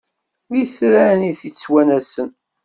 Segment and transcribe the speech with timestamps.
[0.51, 2.29] D itran i t-ittwanasen.